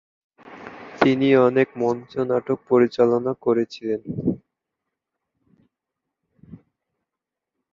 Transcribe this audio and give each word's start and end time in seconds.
তিনি 0.99 1.27
অনেক 1.47 1.67
মঞ্চ 1.81 2.11
নাটক 2.29 2.57
পরিচালনা 2.69 3.31
করেছিলেন। 3.45 4.01